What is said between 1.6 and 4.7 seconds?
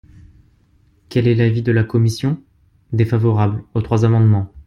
de la commission? Défavorable aux trois amendements.